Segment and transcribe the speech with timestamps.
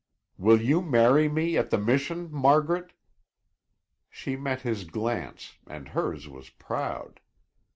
[0.39, 2.93] "Will you marry me at the Mission, Margaret?"
[4.09, 7.19] She met his glance and hers was proud.